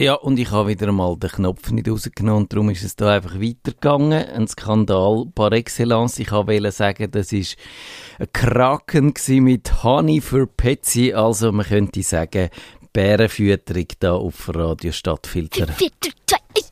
[0.02, 3.16] Ja, und ich habe wieder einmal den Knopf nicht rausgenommen und darum ist es da
[3.16, 4.14] einfach weitergegangen.
[4.14, 6.20] Ein Skandal par excellence.
[6.20, 7.58] Ich wollte sagen, das ist
[8.18, 9.14] ein Kraken
[9.44, 11.12] mit Honey für Petsy.
[11.12, 12.50] Also man könnte sagen,
[12.94, 15.68] Bärenfütterung da auf Radio Stadtfilter.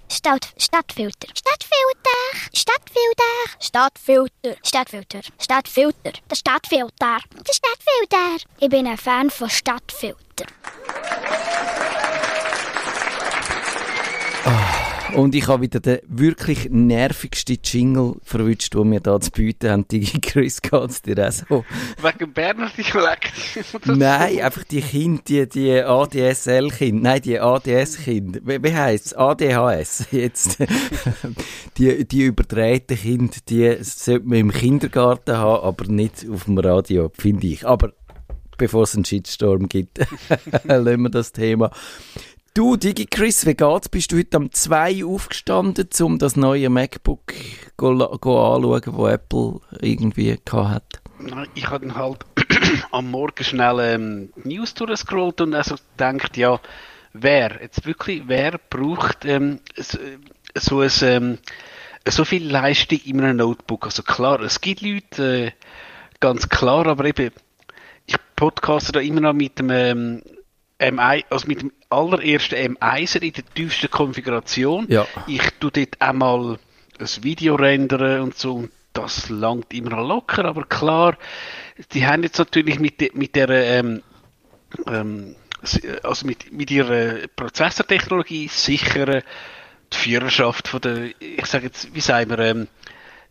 [0.09, 1.27] Stadt, Stadtfilter.
[1.35, 2.49] Stadtfilter.
[2.53, 3.57] Stadtfilter.
[3.59, 4.55] Stadtfilter.
[4.63, 5.21] Stadtfilter.
[5.39, 6.11] Stadtfilter.
[6.29, 7.19] Der Stadtfilter.
[7.31, 8.45] Der Stadtfilter.
[8.59, 10.45] Ich bin ein Fan von Stadtfilter.
[15.15, 19.87] Und ich habe wieder den wirklich nervigsten Jingle verwünscht, den wir hier zu bieten haben.
[19.87, 21.65] Die Chris, geht's dir auch so?
[22.01, 23.31] Wegen Berner Dialekt?
[23.85, 28.41] Nein, einfach die Kinder, die, die ADSL-Kinder, nein, die ADS-Kinder.
[28.43, 29.13] Wie, wie heisst es?
[29.13, 30.07] ADHS.
[30.11, 30.57] Jetzt.
[31.77, 37.11] die, die überdrehten Kinder, die sollte man im Kindergarten haben, aber nicht auf dem Radio,
[37.17, 37.65] finde ich.
[37.65, 37.93] Aber
[38.57, 39.99] bevor es einen Shitstorm gibt,
[40.63, 41.71] lassen wir das Thema.
[42.57, 43.87] Du, DigiChris, wie geht's?
[43.87, 47.35] Bist du heute um 2 aufgestanden, um das neue MacBook
[47.77, 50.99] go, go anschauen, das Apple irgendwie hat?
[51.53, 52.25] Ich habe halt
[52.91, 56.59] am Morgen schnell ähm, News durchgescrollt und also gedacht, ja,
[57.13, 59.99] wer, jetzt wirklich, wer braucht ähm, so,
[60.55, 61.37] so, ein, ähm,
[62.07, 63.85] so viel Leistung in einem Notebook?
[63.85, 65.51] Also klar, es gibt Leute, äh,
[66.19, 67.29] ganz klar, aber eben,
[68.07, 70.23] ich podcaste da immer noch mit dem ähm,
[70.79, 74.85] M1, also mit dem allerersten M1 in der tiefsten Konfiguration.
[74.89, 75.07] Ja.
[75.25, 76.59] Ich tue dort einmal
[76.99, 81.17] ein Video rendern und so und das langt immer locker, aber klar,
[81.93, 84.01] die haben jetzt natürlich mit, de, mit der ähm,
[84.87, 85.35] ähm,
[86.03, 89.23] also mit, mit ihrer Prozessortechnologie sicher
[89.93, 92.67] die Führerschaft von der, ich sage jetzt, wie sagen wir, ähm,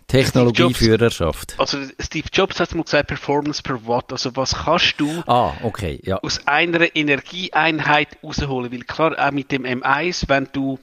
[0.09, 1.55] Technologieführerschaft.
[1.59, 4.13] Also Steve Jobs hat mal gesagt, Performance per Watt.
[4.13, 6.19] Also was kannst du ah, okay, ja.
[6.23, 8.71] aus einer Energieeinheit rausholen?
[8.71, 10.79] Weil klar, auch mit dem M1, wenn du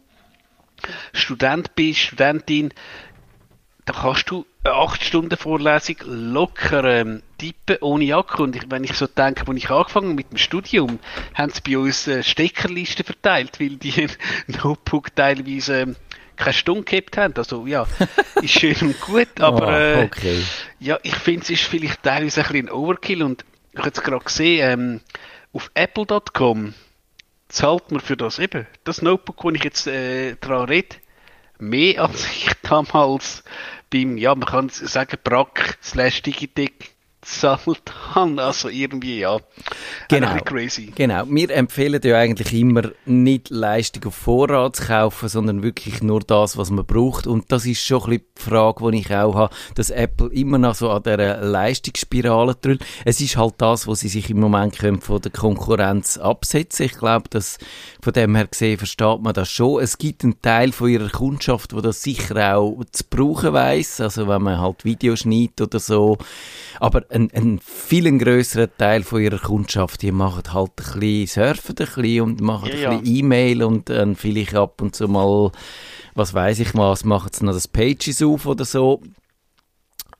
[1.13, 2.73] Student bist, Studentin,
[3.85, 8.43] da kannst du eine 8 Stunden Vorlesung locker ähm, tippen, ohne Akku.
[8.43, 10.99] Und ich, wenn ich so denke, als ich angefangen mit dem Studium,
[11.33, 14.07] haben sie bei uns äh, Steckerlisten verteilt, weil die
[14.47, 15.95] Notebook teilweise ähm,
[16.35, 17.33] keine Stunde gehabt haben.
[17.35, 17.85] Also ja,
[18.41, 20.39] ist schön und gut, aber oh, okay.
[20.39, 20.43] äh,
[20.79, 24.23] ja, ich finde es ist vielleicht teilweise ein bisschen Overkill und ich habe jetzt gerade
[24.23, 25.01] gesehen, ähm,
[25.51, 26.73] auf apple.com
[27.47, 30.95] zahlt man für das eben, das Notebook, wo ich jetzt äh, dran rede,
[31.59, 33.43] mehr als ich damals
[33.91, 36.92] beim, ja, man kann sagen, Brack slash Digitec
[37.25, 38.39] haben.
[38.39, 39.39] Also irgendwie, ja.
[40.09, 40.35] Genau.
[40.43, 40.91] Crazy.
[40.95, 41.23] Genau.
[41.27, 46.57] Wir empfehlen ja eigentlich immer, nicht Leistung auf Vorrat zu kaufen, sondern wirklich nur das,
[46.57, 47.27] was man braucht.
[47.27, 50.57] Und das ist schon ein bisschen die Frage, die ich auch habe, dass Apple immer
[50.57, 52.85] noch so an dieser Leistungsspirale drückt.
[53.05, 56.85] Es ist halt das, was sie sich im Moment können von der Konkurrenz absetzen.
[56.85, 57.57] Ich glaube, dass
[58.01, 59.81] von dem her gesehen versteht man das schon.
[59.81, 64.01] Es gibt einen Teil von ihrer Kundschaft, wo das sicher auch zu brauchen weiss.
[64.01, 66.17] Also wenn man halt Videos schneidet oder so.
[66.79, 71.75] Aber ein, ein viel grösserer Teil von ihrer Kundschaft, die machen halt ein bisschen, surfen
[71.77, 75.51] ein bisschen und machen ja, ein bisschen E-Mail und dann vielleicht ab und zu mal,
[76.15, 79.01] was weiß ich was, machen sie noch das Pages auf oder so.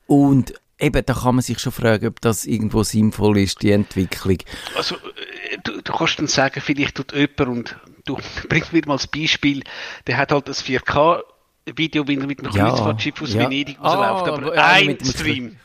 [0.06, 4.38] Und eben, da kann man sich schon fragen, ob das irgendwo sinnvoll ist, die Entwicklung.
[4.76, 8.18] Also, äh, du, du kannst dann sagen, vielleicht tut jemand und du
[8.48, 9.64] bringst mir mal das Beispiel,
[10.06, 11.22] der hat halt das 4K
[11.66, 13.40] Video, wie er mit einem ja, Kreuzfahrtschiff aus ja.
[13.40, 15.56] Venedig rausläuft, ah, aber ja, ein Stream.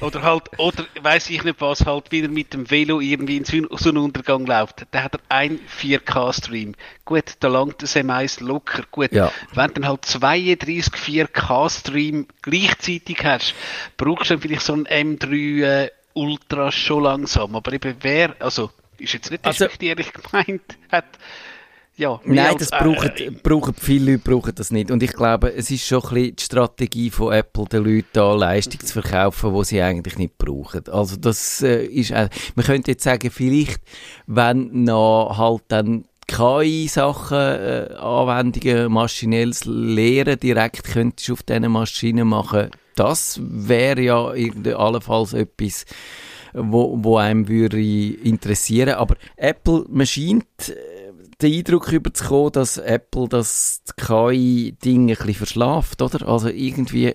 [0.00, 3.44] oder halt, oder weiß ich nicht was, halt, wie er mit dem Velo irgendwie in
[3.44, 4.86] Sonnenuntergang läuft.
[4.92, 6.74] Da hat er ein 4K-Stream.
[7.04, 8.84] Gut, da langt das M1 locker.
[8.92, 9.32] Gut, ja.
[9.52, 13.54] wenn du dann halt 32 4K-Stream gleichzeitig hast,
[13.96, 17.56] brauchst du dann vielleicht so ein M3 äh, Ultra schon langsam.
[17.56, 21.06] Aber eben wer, also, ist jetzt nicht also, ehrlich gemeint, hat
[21.96, 24.90] ja, Nein, das brauchen, äh, brauchen viele Leute brauchen das nicht.
[24.90, 28.32] Und ich glaube, es ist schon ein bisschen die Strategie von Apple, den Leuten da
[28.32, 30.88] Leistung zu verkaufen, die sie eigentlich nicht brauchen.
[30.88, 33.82] Also das äh, ist, äh, man könnte jetzt sagen, vielleicht,
[34.26, 42.28] wenn noch halt dann KI-Sachen, äh, Anwendungen, maschinelles Lehren direkt könntest du auf diesen Maschinen
[42.28, 44.26] machen, das wäre ja
[44.76, 45.86] allenfalls etwas,
[46.52, 48.94] wo, wo einem würde interessieren.
[48.94, 50.74] Aber Apple, man scheint, äh,
[51.42, 56.28] den Eindruck überzukommen, dass Apple das KI-Ding ein bisschen verschlaft, oder?
[56.28, 57.14] Also irgendwie...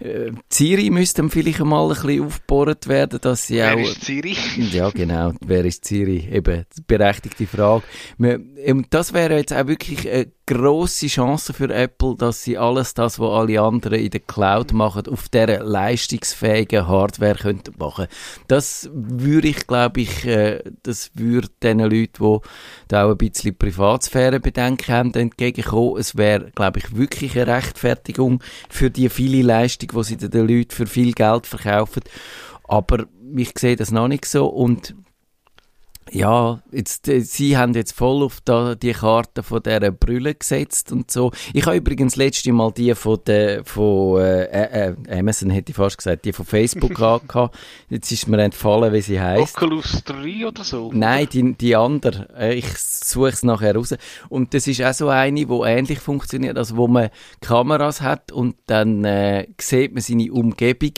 [0.00, 3.78] Äh, Siri müsste vielleicht einmal ein bisschen aufgebohrt werden, dass sie wer auch...
[3.78, 4.36] Wer ist Siri?
[4.72, 5.32] Ja, genau.
[5.40, 6.28] Wer ist Siri?
[6.30, 7.84] Eben, berechtigte Frage.
[8.18, 13.18] Und das wäre jetzt auch wirklich eine grosse Chance für Apple, dass sie alles das,
[13.18, 18.06] was alle anderen in der Cloud machen, auf dieser leistungsfähigen Hardware machen.
[18.48, 22.38] Das würde ich, glaube ich, äh, das würde den Leuten, die
[22.88, 25.98] da auch ein bisschen Privatsphäre bedenken haben, entgegenkommen.
[25.98, 30.70] Es wäre, glaube ich, wirklich eine Rechtfertigung für die viele Leistung, die sie den Leuten
[30.70, 32.02] für viel Geld verkaufen.
[32.64, 33.06] Aber
[33.36, 34.94] ich sehe das noch nicht so und
[36.10, 40.92] ja, jetzt, äh, sie haben jetzt voll auf da, die Karte von dieser Brille gesetzt
[40.92, 41.32] und so.
[41.52, 45.98] Ich habe übrigens letzte Mal die von, der, von äh, äh, Amazon, hätte ich fast
[45.98, 47.56] gesagt, die von Facebook gehabt.
[47.88, 49.56] Jetzt ist mir entfallen, wie sie heißt.
[49.56, 50.90] Oculus 3 oder so?
[50.92, 52.28] Nein, die, die andere.
[52.36, 53.94] Äh, ich suche es nachher raus.
[54.28, 57.10] Und das ist auch so eine, die ähnlich funktioniert, also wo man
[57.40, 60.92] Kameras hat und dann äh, sieht man seine Umgebung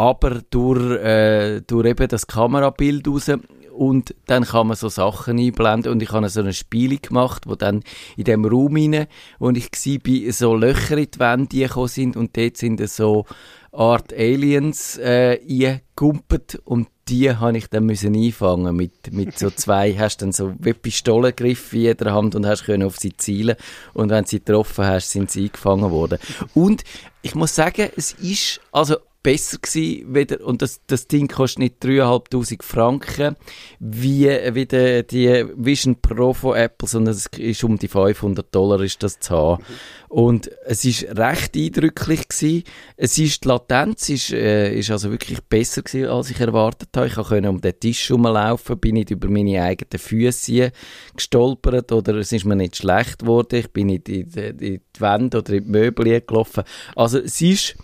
[0.00, 3.30] aber durch, äh, durch eben das Kamerabild raus.
[3.70, 5.92] Und dann kann man so Sachen einblenden.
[5.92, 7.82] Und ich habe so eine Spiele gemacht, wo dann
[8.16, 9.08] in dem Raum rein,
[9.38, 12.16] wo ich war, so Löcher in die Wände gekommen sind.
[12.16, 13.26] Und dort sind so
[13.72, 19.92] Art Aliens äh, eingekumpelt und die habe ich dann müssen einfangen mit, mit so zwei,
[19.94, 23.56] hast dann so wie Pistolengriff in jeder Hand und hast können auf sie zielen.
[23.92, 26.18] Und wenn sie getroffen hast, sind sie eingefangen worden.
[26.54, 26.84] Und
[27.20, 31.84] ich muss sagen, es ist, also besser gewesen, wieder, und das, das Ding kostet nicht
[31.84, 33.36] 3'500 Franken,
[33.78, 39.02] wie, wie die, Vision Pro von Apple, sondern es ist um die 500 Dollar ist
[39.02, 39.64] das zu haben.
[40.08, 42.64] Und es ist recht eindrücklich gewesen.
[42.96, 47.06] Es ist, die Latenz ist, äh, ist also wirklich besser gewesen, als ich erwartet habe.
[47.06, 50.72] Ich konnte um den Tisch rumlaufen, bin nicht über meine eigenen Füße
[51.14, 53.56] gestolpert oder es ist mir nicht schlecht geworden.
[53.60, 54.56] Ich bin nicht in die, in
[54.96, 56.64] die Wände oder in die Möbel gelaufen.
[56.96, 57.76] Also es ist,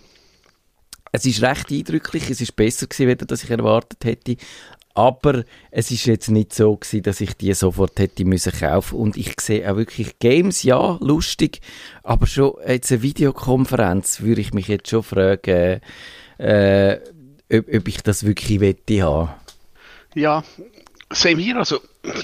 [1.11, 4.37] es ist recht eindrücklich, es ist besser gewesen, als ich erwartet hätte.
[4.93, 9.15] Aber es ist jetzt nicht so gewesen, dass ich die sofort hätte müssen kaufen und
[9.15, 11.61] ich sehe auch wirklich Games, ja, lustig,
[12.01, 15.81] aber schon jetzt eine Videokonferenz würde ich mich jetzt schon fragen,
[16.39, 16.97] äh,
[17.53, 19.29] ob, ob, ich das wirklich wette haben.
[20.15, 20.43] Ja,
[21.11, 21.79] same hier, also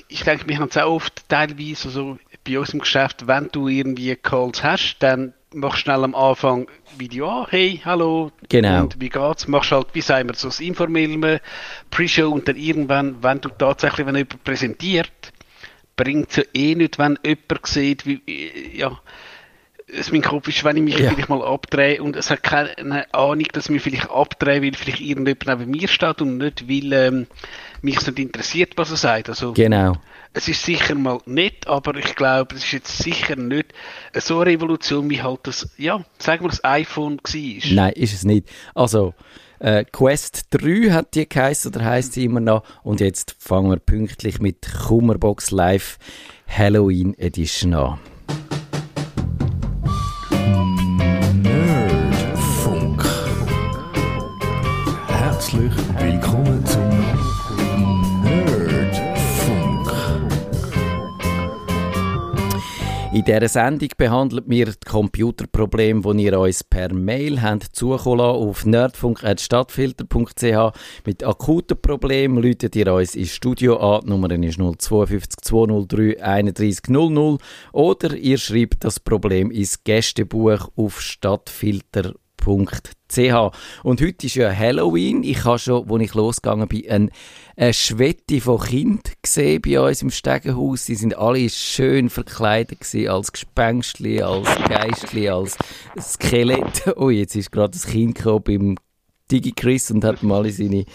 [0.07, 3.67] ich denke, wir haben es auch oft teilweise also bei uns im Geschäft, wenn du
[3.67, 6.67] irgendwie Calls hast, dann machst schnell am Anfang
[6.97, 8.83] Video an, hey, hallo, genau.
[8.83, 9.47] und wie geht's?
[9.47, 11.41] Machst halt, wie sagen wir, so das informelle
[11.89, 15.33] Pre-Show und dann irgendwann, wenn du tatsächlich, wenn jemand präsentiert,
[15.95, 18.21] bringt es ja eh nicht, wenn jemand sieht, wie,
[18.73, 18.99] ja,
[19.97, 21.09] es mein Kopf ist, wenn ich mich ja.
[21.09, 25.01] vielleicht mal abdrehe und es hat keine Ahnung, dass ich mich vielleicht abdrehe, weil vielleicht
[25.01, 27.27] irgendjemand neben mir steht und nicht, weil ähm,
[27.81, 29.29] mich nicht interessiert, was er sagt.
[29.29, 29.97] Also, genau
[30.33, 33.73] es ist sicher mal nett, aber ich glaube, es ist jetzt sicher nicht
[34.15, 37.71] so eine Revolution, wie halt das, ja, sagen wir, das iPhone war.
[37.71, 38.49] Nein, ist es nicht.
[38.73, 39.13] Also,
[39.59, 42.63] äh, Quest 3 hat die geheißen oder heisst sie immer noch.
[42.83, 45.99] Und jetzt fangen wir pünktlich mit Kummerbox Live
[46.47, 47.99] Halloween Edition an.
[55.63, 56.81] Herzlich willkommen zum
[63.13, 68.65] In dieser Sendung behandelt wir die Computerprobleme, die ihr uns per Mail habt zukommen auf
[68.65, 70.73] nerdfunk.stadtfilter.ch.
[71.05, 74.01] Mit akuten Problemen läutet ihr uns ins Studio an.
[74.03, 77.39] Die Nummer ist 052 203 3100
[77.71, 83.51] oder ihr schreibt das Problem ins Gästebuch auf stadtfilter.ch ch.
[83.83, 85.23] Und heute ist ja Halloween.
[85.23, 87.09] Ich habe schon, als ich losgegangen bin, eine,
[87.55, 90.85] eine Schwette von Kind gesehen bei uns im Stegenhaus.
[90.85, 95.57] Sie sind alle schön verkleidet gewesen, als Gespenstli, als Geistli, als
[95.99, 96.93] Skelett.
[96.95, 98.75] Oh, jetzt ist gerade das Kind gekommen beim
[99.31, 100.85] DigiChris und hat mal seine,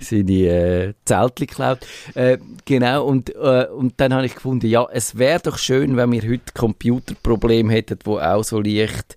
[0.00, 1.78] seine äh, Zeltchen geklaut.
[2.14, 6.12] Äh, genau, und, äh, und dann habe ich gefunden, ja, es wäre doch schön, wenn
[6.12, 9.16] wir heute Computerprobleme hätten, wo auch so leicht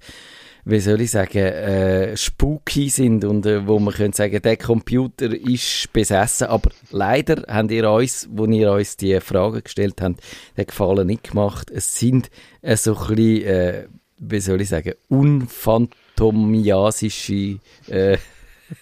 [0.70, 5.32] wie soll ich sagen, äh, spooky sind und äh, wo man könnte sagen, der Computer
[5.34, 6.48] ist besessen.
[6.48, 10.22] Aber leider habt ihr uns, wo ihr uns die Fragen gestellt habt,
[10.58, 11.72] den Gefallen nicht gemacht.
[11.72, 12.30] Es sind
[12.62, 18.18] äh, so ein bisschen, äh, wie soll ich sagen, unphantomiasische äh,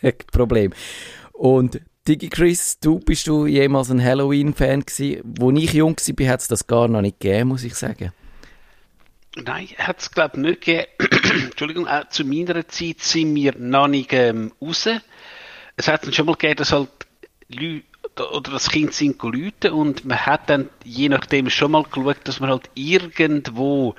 [0.32, 0.76] Probleme.
[1.34, 5.22] Und Digi Chris, du bist du jemals ein Halloween-Fan gewesen?
[5.38, 8.12] Wo ich jung war, hat es das gar noch nicht gegeben, muss ich sagen.
[9.36, 10.88] Nein, hat es glaube ich nicht gegeben.
[11.50, 14.90] Entschuldigung, auch zu meiner Zeit sind wir noch nicht ähm, raus.
[15.76, 16.90] Es hat dann schon mal gegeben, dass halt
[17.50, 17.84] Leute
[18.34, 22.40] oder das Kind sind Leute und man hat dann je nachdem schon mal geschaut, dass
[22.40, 23.96] man halt irgendwo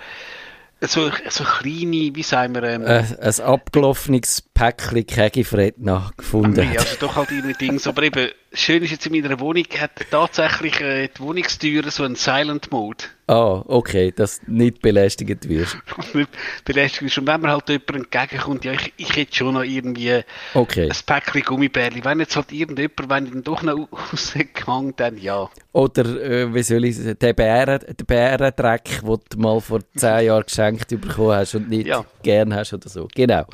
[0.80, 2.62] so, so kleine, wie sagen wir...
[2.62, 5.74] Ähm, äh, ein abgelaufenes Päckchen Kegifred
[6.16, 9.64] gefunden Nee, also doch halt irgendwie Dings, aber eben schön ist jetzt in meiner Wohnung,
[9.78, 13.04] hat tatsächlich äh, die Wohnungstüre so einen Silent Mode.
[13.26, 15.76] Ah, okay, dass du nicht belästigt wirst.
[16.14, 16.30] nicht
[16.64, 17.18] belästigt ist.
[17.18, 20.22] Und wenn man halt jemand entgegenkommt, ja, ich, ich hätte schon noch irgendwie
[20.54, 20.88] Okay.
[20.90, 22.02] ein Päckchen Gummibärli.
[22.04, 25.50] Wenn jetzt halt irgendjemand, wenn ich dann doch noch rausgegangen, dann ja.
[25.72, 30.24] Oder, äh, wie soll ich sagen, der, Bären, der Bärendreck, den du mal vor 10
[30.24, 32.04] Jahren geschenkt bekommen hast und nicht Ja.
[32.22, 33.08] gern hast oder so.
[33.14, 33.44] Genau.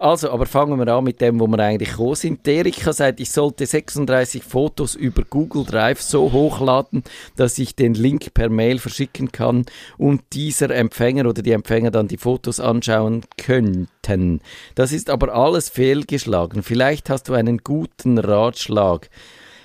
[0.00, 2.48] Also, aber fangen wir an mit dem, wo wir eigentlich gekommen sind.
[2.48, 7.02] Erika sagt, ich sollte 36 Fotos über Google Drive so hochladen,
[7.36, 9.66] dass ich den Link per Mail verschicken kann
[9.98, 14.40] und dieser Empfänger oder die Empfänger dann die Fotos anschauen könnten.
[14.74, 16.62] Das ist aber alles fehlgeschlagen.
[16.62, 19.08] Vielleicht hast du einen guten Ratschlag.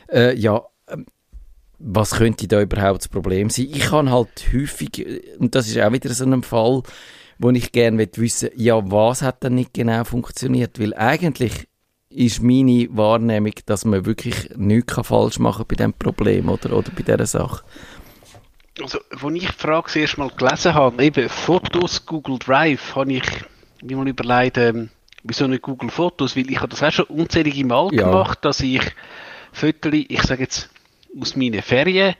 [0.09, 0.63] Äh, ja,
[1.79, 3.67] was könnte da überhaupt das Problem sein?
[3.71, 6.83] Ich kann halt häufig, äh, und das ist auch wieder so ein Fall,
[7.39, 10.79] wo ich gerne wissen ja, was hat denn nicht genau funktioniert?
[10.79, 11.67] Weil eigentlich
[12.17, 16.91] ist meine Wahrnehmung, dass man wirklich nichts kann falsch machen bei diesem Problem oder, oder
[16.91, 17.63] bei dieser Sache.
[18.81, 23.13] Also, als ich die Frage das erste Mal gelesen habe, eben Fotos Google Drive, habe
[23.13, 23.23] ich
[23.83, 24.89] mir mal überlegt, ähm,
[25.23, 28.03] wieso nicht Google Fotos, weil ich habe das auch schon unzählige Mal Ja.
[28.05, 28.81] gemacht, dass ich
[29.51, 30.69] Fotos, ich sage jetzt,
[31.19, 32.15] aus meinen Ferien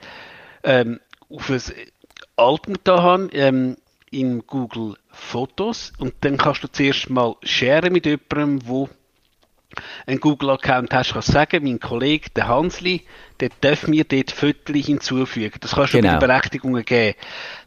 [0.62, 1.60] ähm, auf ein
[2.36, 3.76] Album da habe, ähm,
[4.10, 8.88] in Google Fotos und dann kannst du zuerst mal sharen mit jemandem, wo
[10.06, 13.02] einen Google-Account hast, kannst du sagen, mein Kollege, der Hansli,
[13.40, 15.58] der darf mir dort Fotos hinzufügen.
[15.60, 16.12] Das kannst du Genau.
[16.12, 17.16] mit Berechtigungen geben.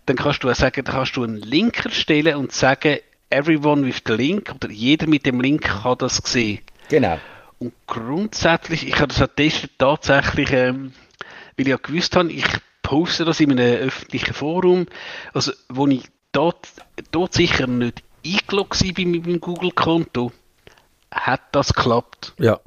[0.05, 2.97] Dann kannst du auch sagen, dann kannst du einen Link erstellen und sagen,
[3.29, 6.59] everyone with the link, oder jeder mit dem Link kann das sehen.
[6.89, 7.19] Genau.
[7.59, 10.93] Und grundsätzlich, ich habe das auch getestet, tatsächlich, ähm,
[11.57, 12.45] weil ich ja gewusst habe, ich
[12.81, 14.87] poste das in einem öffentlichen Forum,
[15.33, 16.01] also wo ich
[16.31, 16.67] dort,
[17.11, 20.31] dort sicher nicht eingeloggt war bei meinem Google-Konto,
[21.11, 22.33] hat das geklappt.
[22.39, 22.59] Ja.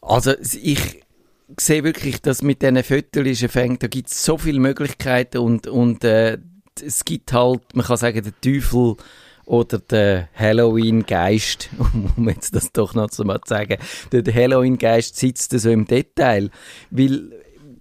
[0.00, 1.02] Also ich
[1.58, 6.04] sehe wirklich, dass mit diesen Fotos fängt, da gibt es so viele Möglichkeiten und, und
[6.04, 6.38] äh,
[6.80, 8.96] es gibt halt, man kann sagen, der Teufel
[9.44, 11.70] oder der Halloween-Geist,
[12.16, 13.78] um jetzt das doch noch zu sagen,
[14.12, 16.50] der Halloween-Geist sitzt so im Detail,
[16.90, 17.32] weil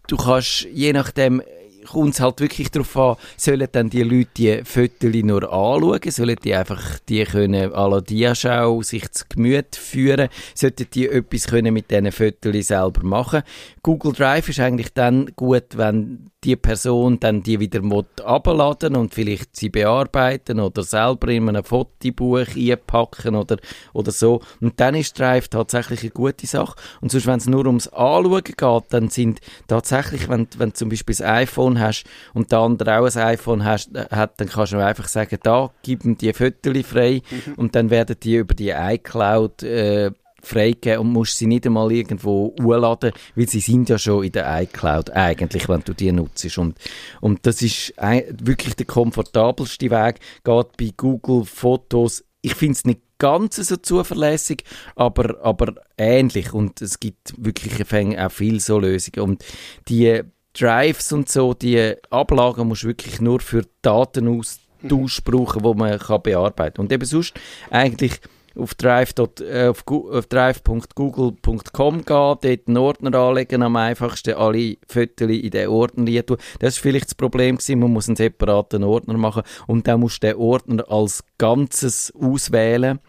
[0.07, 1.41] du kannst, je nachdem,
[1.83, 6.37] kommt es halt wirklich darauf an, sollen dann die Leute die Fotos nur anschauen, sollen
[6.43, 11.73] die einfach die können à la Diaschau sich zu Gemüte führen, sollten die etwas können
[11.73, 13.43] mit diesen Fotos selber machen.
[13.83, 17.81] Google Drive ist eigentlich dann gut, wenn die Person dann die wieder
[18.23, 23.57] abladen und vielleicht sie bearbeiten oder selber in einem Fotobuch einpacken oder,
[23.93, 24.41] oder so.
[24.59, 26.75] Und dann ist Drive tatsächlich eine gute Sache.
[26.99, 30.89] Und sonst, wenn es nur ums Anschauen geht, dann sind tatsächlich, wenn, wenn du zum
[30.89, 34.73] Beispiel ein iPhone hast und der andere auch ein iPhone hast, äh, hat, dann kannst
[34.73, 37.21] du einfach sagen, da, gib ihm die Fotos frei
[37.57, 42.55] und dann werden die über die iCloud äh, freigeben und musst sie nicht einmal irgendwo
[42.61, 46.57] hochladen, weil sie sind ja schon in der iCloud eigentlich, wenn du die nutzt.
[46.57, 46.77] Und,
[47.21, 52.23] und das ist wirklich der komfortabelste Weg, geht bei Google Fotos.
[52.41, 54.63] Ich finde es nicht ganz so zuverlässig,
[54.95, 57.73] aber, aber ähnlich und es gibt wirklich
[58.17, 59.45] auch viel so Lösungen und
[59.87, 65.97] die Drives und so, die Ablagen musst du wirklich nur für Datenaustausch brauchen, wo man
[65.99, 66.85] kann bearbeiten kann.
[66.85, 67.33] Und eben sonst
[67.69, 68.19] eigentlich
[68.55, 69.13] auf drive.
[69.41, 75.49] Äh, auf, gu- auf drive.google.com gehen, dort einen Ordner anlegen, am einfachsten alle Fotos in
[75.51, 76.37] den Ordner rein tun.
[76.59, 80.23] Das war vielleicht das Problem, gewesen, man muss einen separaten Ordner machen und dann musst
[80.23, 82.99] du den Ordner als Ganzes auswählen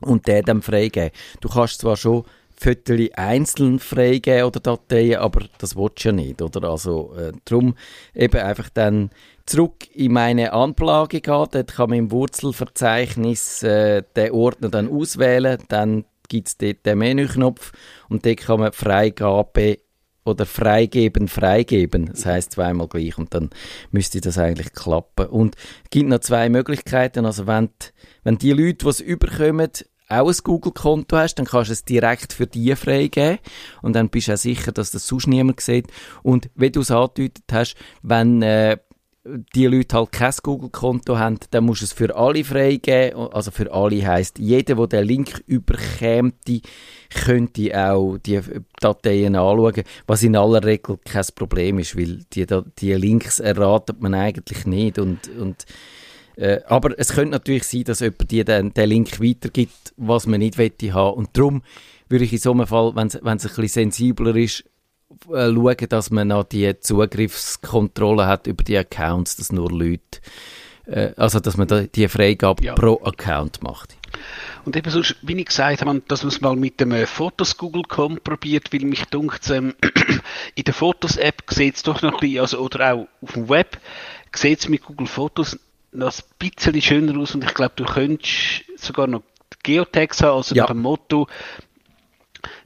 [0.00, 1.10] und den dann freigeben.
[1.40, 2.24] Du kannst zwar schon
[2.60, 6.68] Fotos einzeln freigeben oder Dateien, aber das willst du ja nicht, oder?
[6.68, 7.74] Also, äh, darum
[8.14, 9.10] eben einfach dann
[9.46, 15.58] zurück in meine Anlage gehen, dort kann man im Wurzelverzeichnis äh, den Ordner dann auswählen,
[15.68, 17.72] dann gibt es dort den Menüknopf
[18.08, 19.78] und dort kann man Freigabe
[20.24, 22.06] oder freigeben, freigeben.
[22.06, 23.48] Das heißt zweimal gleich und dann
[23.92, 25.26] müsste das eigentlich klappen.
[25.26, 27.24] Und es gibt noch zwei Möglichkeiten.
[27.24, 27.86] Also wenn, die-
[28.24, 29.70] wenn die Leute, die es überkommen,
[30.08, 33.38] auch ein Google-Konto hast, dann kannst du es direkt für die freigeben
[33.82, 35.86] und dann bist du auch sicher, dass das sonst niemand sieht.
[36.22, 38.78] Und wie du es angedeutet hast, wenn äh,
[39.54, 43.28] die Leute halt kein Google-Konto haben, dann musst du es für alle freigeben.
[43.32, 46.32] Also für alle heisst, jeder, der den Link überkäme,
[47.10, 48.40] könnte auch die
[48.80, 52.46] Dateien anschauen, was in aller Regel kein Problem ist, weil die,
[52.78, 55.66] die Links erratet man eigentlich nicht und, und
[56.38, 60.38] äh, aber es könnte natürlich sein, dass jemand dir den, den Link weitergibt, was man
[60.38, 61.16] nicht wette haben.
[61.18, 61.62] Und darum
[62.08, 64.64] würde ich in so einem Fall, wenn es ein bisschen sensibler ist,
[65.32, 70.20] äh, schauen, dass man noch die Zugriffskontrolle hat über die Accounts, dass nur Leute,
[70.86, 72.74] äh, also dass man da die Freigabe Ja.
[72.74, 73.96] pro Account macht.
[74.64, 77.56] Und eben so, wie ich gesagt habe, dass man es mal mit dem äh, Fotos
[77.56, 79.74] Google Com probiert, weil mich dunkt, ähm,
[80.54, 83.78] in der Fotos-App sieht es doch noch ein bisschen, also, oder auch auf dem Web,
[84.34, 85.58] sieht es mit Google Fotos
[85.92, 89.22] noch ein bisschen schöner aus und ich glaube, du könntest sogar noch
[89.62, 90.64] Geotags haben, also Ja.
[90.64, 91.26] nach dem Motto,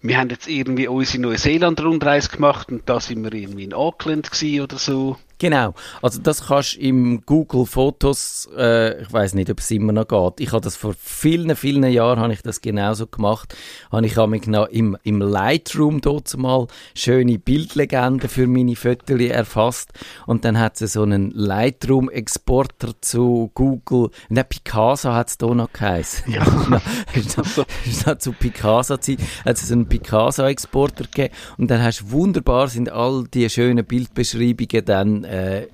[0.02, 4.60] wir haben jetzt irgendwie unsere Neuseeland-Rundreise gemacht und da sind wir irgendwie in Auckland gewesen
[4.62, 5.16] oder so.
[5.42, 5.74] Genau.
[6.02, 10.38] Also das kannst im Google Fotos, äh, ich weiß nicht, ob es immer noch geht.
[10.38, 13.52] Ich habe das vor vielen, vielen Jahren habe ich das genauso gemacht.
[13.90, 19.90] Habe ich mich noch im, im Lightroom dort mal schöne Bildlegenden für meine Fotos erfasst
[20.28, 24.10] und dann hat es so einen Lightroom-Exporter zu Google.
[24.28, 26.32] Und der Picasa hat es da noch geheißen.
[26.32, 26.44] Ja.
[27.14, 32.12] ist noch, ist noch zu Picasa-Zeit hat es einen Picasa-Exporter gegeben und dann hast du
[32.12, 35.66] wunderbar sind all die schönen Bildbeschreibungen dann äh,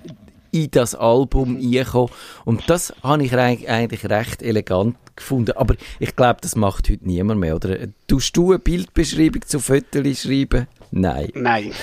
[0.50, 2.10] in das Album reingekommen
[2.46, 7.06] und das habe ich eig- eigentlich recht elegant gefunden, aber ich glaube, das macht heute
[7.06, 7.76] niemand mehr, oder?
[8.06, 10.66] Tust du eine Bildbeschreibung zu Fotos schreiben?
[10.90, 11.30] Nein.
[11.34, 11.72] Nein.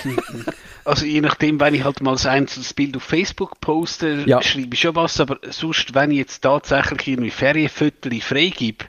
[0.88, 4.40] Also je nachdem, wenn ich halt mal ein einzelnes Bild auf Facebook poste, Ja.
[4.44, 8.86] schreibe ich schon was, aber sonst, wenn ich jetzt tatsächlich irgendwie Ferienfotos freigebe,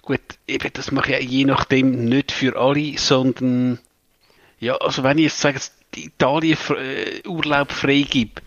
[0.00, 3.78] gut, eben, das mache ich ja je nachdem nicht für alle, sondern,
[4.60, 5.58] ja, also wenn ich jetzt sage,
[5.96, 8.40] Italien äh, Urlaub freigebe,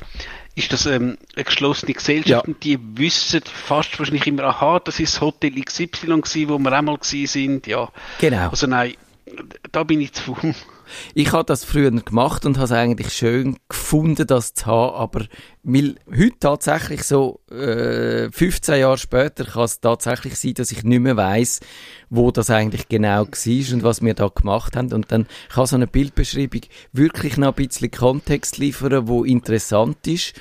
[0.55, 2.39] ist das ähm, eine geschlossene Gesellschaft Ja.
[2.41, 6.71] und die wissen fast wahrscheinlich immer, aha, das ist das Hotel XY gewesen, wo wir
[6.71, 7.89] einmal sind, ja.
[8.19, 8.49] Genau.
[8.49, 8.93] Also nein,
[9.71, 10.53] da bin ich zu faul.
[11.15, 15.25] Ich habe das früher gemacht und habe es eigentlich schön gefunden, das zu haben, aber
[15.63, 20.99] weil heute tatsächlich so äh, 15 Jahre später kann es tatsächlich sein, dass ich nicht
[20.99, 21.61] mehr weiß,
[22.09, 25.77] wo das eigentlich genau war und was wir da gemacht haben und dann kann so
[25.77, 30.33] eine Bildbeschreibung wirklich noch ein bisschen Kontext liefern, wo interessant ist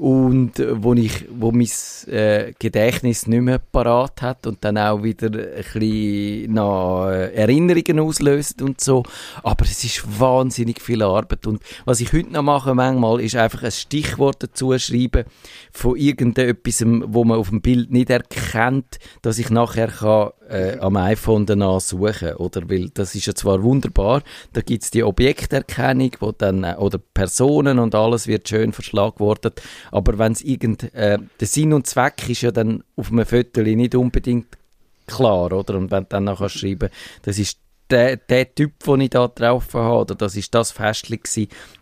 [0.00, 1.68] und äh, wo ich, wo mein
[2.06, 8.00] äh, Gedächtnis nicht mehr parat hat und dann auch wieder ein bisschen noch äh, Erinnerungen
[8.00, 9.02] auslöst und so.
[9.42, 13.62] Aber es ist wahnsinnig viel Arbeit und was ich heute noch mache manchmal ist einfach
[13.62, 15.24] ein Stichwort dazu schreiben
[15.72, 20.96] von irgendetwas, wo man auf dem Bild nicht erkennt, dass ich nachher kann, äh, am
[20.96, 24.22] iPhone danach suchen oder weil das ist ja zwar wunderbar,
[24.52, 30.18] da gibt's die Objekterkennung, wo dann äh, oder Personen und alles wird schön verschlagwortet, aber
[30.18, 33.94] wenn es irgend äh, der Sinn und Zweck ist ja dann auf einem Foto nicht
[33.94, 34.58] unbedingt
[35.06, 35.74] klar, oder?
[35.74, 36.90] Und wenn du dann nachher schreiben,
[37.22, 37.58] das ist
[37.90, 41.20] der, der Typ, den ich da drauf habe, oder das ist das Festchen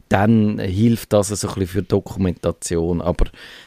[0.08, 3.00] dann hilft das so ein bisschen für Dokumentation.
[3.00, 3.26] Aber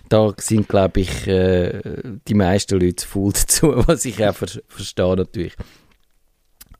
[0.09, 1.81] da sind, glaube ich, äh,
[2.27, 5.53] die meisten Leute zu faul dazu, was ich auch ver verstehe natürlich.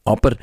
[0.04, 0.36] Aber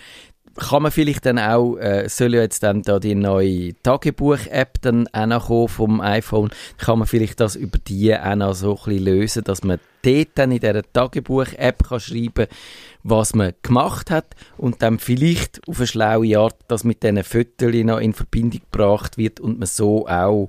[0.58, 5.08] kann man vielleicht dann auch, äh, soll ja jetzt dann da die neue Tagebuch-App dann
[5.12, 8.84] auch noch kommen vom iPhone, kann man vielleicht das über die auch noch so ein
[8.84, 12.46] bisschen lösen, dass man dort dann in dieser Tagebuch-App kann schreiben
[13.04, 17.72] was man gemacht hat und dann vielleicht auf eine schlaue Art, dass mit diesen Fotos
[17.72, 20.48] noch in Verbindung gebracht wird und man so auch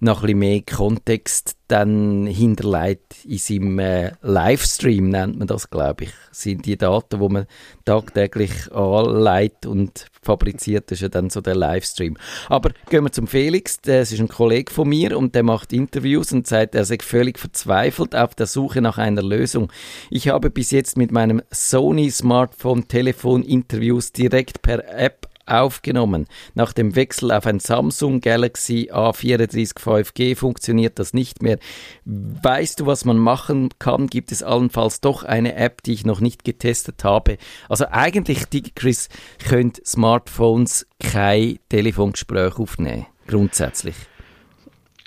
[0.00, 6.04] noch ein bisschen mehr Kontext dann hinterlegt in seinem äh, Livestream, nennt man das, glaube
[6.04, 6.10] ich.
[6.30, 7.46] Sind die Daten, die man
[7.84, 12.16] tagtäglich anlegt und fabriziert, ist ja dann so der Livestream.
[12.48, 16.32] Aber gehen wir zum Felix, das ist ein Kollege von mir und der macht Interviews
[16.32, 19.70] und sagt, er sei völlig verzweifelt auf der Suche nach einer Lösung.
[20.10, 26.26] Ich habe bis jetzt mit meinem Sony Smartphone Telefon Interviews direkt per App aufgenommen.
[26.54, 31.58] Nach dem Wechsel auf ein Samsung Galaxy A34 5G funktioniert das nicht mehr.
[32.04, 34.06] Weißt du, was man machen kann?
[34.06, 37.38] Gibt es allenfalls doch eine App, die ich noch nicht getestet habe?
[37.68, 39.08] Also eigentlich, DigiChris,
[39.48, 43.06] können Smartphones kein Telefongespräch aufnehmen.
[43.26, 43.94] Grundsätzlich.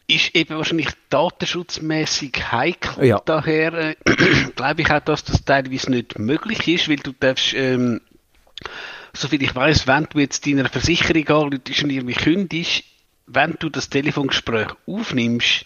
[0.07, 3.05] ist eben wahrscheinlich datenschutzmäßig heikel.
[3.05, 3.21] Ja.
[3.25, 3.95] Daher äh,
[4.55, 8.01] glaube ich auch, dass das teilweise nicht möglich ist, weil du darfst, ähm,
[9.13, 12.83] soviel ich weiß, wenn du jetzt deiner Versicherung anrufst und irgendwie kündigst,
[13.27, 15.65] wenn du das Telefongespräch aufnimmst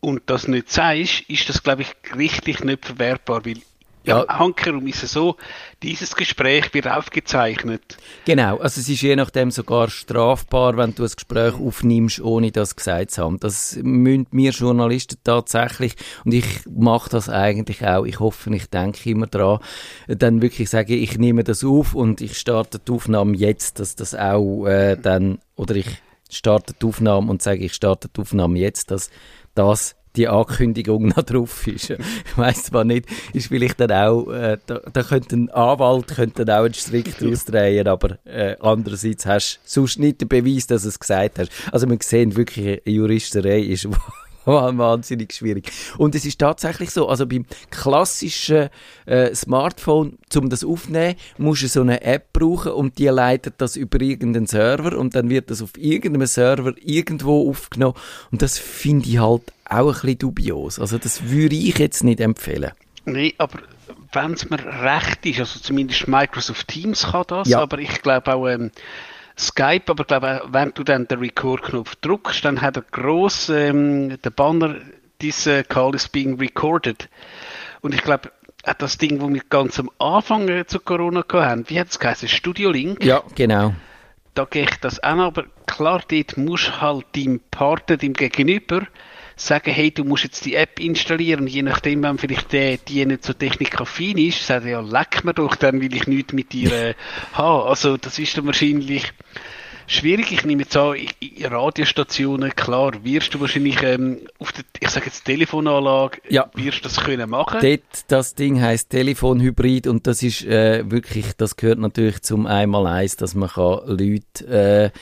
[0.00, 3.58] und das nicht sagst, ist das, glaube ich, gerichtlich nicht verwertbar, weil
[4.06, 4.20] Ja.
[4.20, 4.38] ja.
[4.38, 5.36] Hankerum ist es so,
[5.82, 7.98] dieses Gespräch wird aufgezeichnet.
[8.24, 12.76] Genau, also es ist je nachdem sogar strafbar, wenn du ein Gespräch aufnimmst, ohne das
[12.76, 13.38] gesagt zu haben.
[13.40, 19.10] Das müssen wir Journalisten tatsächlich, und ich mache das eigentlich auch, ich hoffe, ich denke
[19.10, 19.58] immer dran,
[20.06, 24.14] dann wirklich sagen, ich nehme das auf und ich starte die Aufnahme jetzt, dass das
[24.14, 25.88] auch äh, dann, oder ich
[26.30, 29.10] starte die Aufnahme und sage, ich starte die Aufnahme jetzt, dass
[29.54, 31.90] das die Ankündigung noch drauf ist.
[31.90, 31.98] Ich
[32.36, 36.60] weiss zwar nicht, ist vielleicht dann auch, äh, da, da könnte ein Anwalt könnte dann
[36.60, 40.82] auch einen Strick daraus drehen, aber äh, andererseits hast du sonst nicht den Beweis, dass
[40.82, 41.50] du es gesagt hast.
[41.72, 43.88] Also wir sehen wirklich, eine Juristerei ist
[44.46, 45.70] wahnsinnig schwierig.
[45.98, 48.68] Und es ist tatsächlich so, also beim klassischen
[49.04, 53.76] äh, Smartphone, um das aufzunehmen, musst du so eine App brauchen und die leitet das
[53.76, 57.96] über irgendeinen Server und dann wird das auf irgendeinem Server irgendwo aufgenommen
[58.30, 60.78] und das finde ich halt auch ein bisschen dubios.
[60.78, 62.72] Also das würde ich jetzt nicht empfehlen.
[63.04, 63.60] Nee, aber
[64.12, 67.60] wenn es mir recht ist, also zumindest Microsoft Teams kann das, Ja.
[67.60, 68.70] aber ich glaube auch ähm,
[69.38, 73.48] Skype, aber ich glaube auch, wenn du dann den Record-Knopf drückst, dann hat er gross
[73.48, 74.76] ähm, der Banner,
[75.20, 77.08] this uh, call is being recorded.
[77.80, 78.32] Und ich glaube,
[78.64, 81.98] auch das Ding, wo wir ganz am Anfang äh, zu Corona haben, wie hat es
[81.98, 83.04] geheißen, Studio Link?
[83.04, 83.74] Ja, genau.
[84.34, 88.86] da geht das auch noch, aber klar, dort musst du halt deinem Partner, deinem Gegenüber,
[89.36, 93.04] sagen, hey, du musst jetzt die App installieren, und je nachdem, wenn vielleicht der, die
[93.04, 96.72] nicht so technikaffin ist, sagt ja, leck mir doch, dann will ich nichts mit dir
[96.72, 96.94] äh,
[97.34, 97.68] haben.
[97.68, 99.12] Also, das ist dann wahrscheinlich
[99.86, 100.32] schwierig.
[100.32, 105.06] Ich nehme jetzt an, in- Radiostationen, klar, wirst du wahrscheinlich ähm, auf der, ich sage
[105.06, 106.50] jetzt Telefonanlage, Ja.
[106.54, 107.60] wirst das können machen.
[107.60, 113.16] Dort, das Ding heißt Telefonhybrid und das ist äh, wirklich, das gehört natürlich zum Einmaleins,
[113.16, 114.98] dass man kann Leute äh,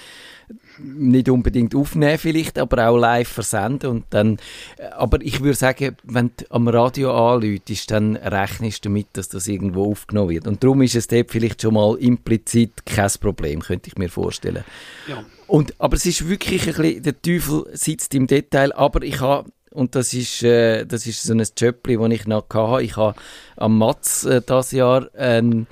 [0.79, 4.39] nicht unbedingt aufnehmen vielleicht, aber auch live versenden und dann,
[4.79, 9.29] äh, aber ich würde sagen, wenn du am Radio anläutest, dann rechnest du damit, dass
[9.29, 13.61] das irgendwo aufgenommen wird und darum ist es dort vielleicht schon mal implizit kein Problem,
[13.61, 14.65] könnte ich mir vorstellen.
[15.09, 15.25] Ja.
[15.47, 19.51] Und, aber es ist wirklich ein bisschen, der Teufel sitzt im Detail, aber ich habe,
[19.71, 23.15] und das ist, äh, das ist so ein Jöppli, das ich noch hatte, ich habe
[23.57, 25.67] am Matz äh, dieses Jahr ein,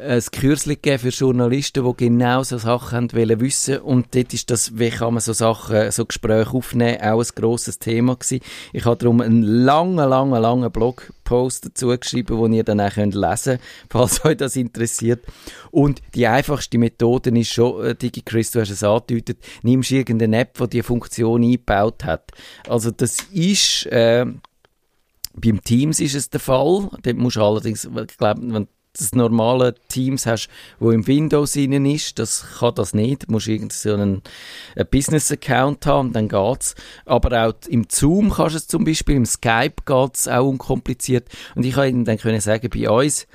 [0.00, 4.78] ein Kürzli gegeben für Journalisten, die genau so Sachen wollen wissen und dort ist das,
[4.78, 8.40] wie kann man so Sachen, so Gespräche aufnehmen, auch ein grosses Thema gewesen.
[8.72, 13.14] Ich habe darum einen langen, langen, langen Blogpost dazu geschrieben, den ihr dann auch könnt
[13.14, 15.24] lesen könnt, falls euch das interessiert.
[15.70, 20.58] Und die einfachste Methode ist schon, äh, DigiChris, du hast es angedeutet, nimmst irgendeine App,
[20.58, 22.30] die diese Funktion eingebaut hat.
[22.68, 24.26] Also das ist, äh,
[25.34, 26.88] beim Teams ist es der Fall.
[27.02, 31.86] Dort musst du allerdings, ich glaube, wenn das normale Teams hast, wo im Windows innen
[31.86, 33.28] ist, das kann das nicht.
[33.28, 34.22] Du musst irgend so einen,
[34.90, 36.74] Business-Account haben, dann geht's.
[37.04, 41.28] Aber auch im Zoom kannst du es zum Beispiel, im Skype geht's auch unkompliziert.
[41.54, 43.26] Und ich kann Ihnen dann können sagen, bei uns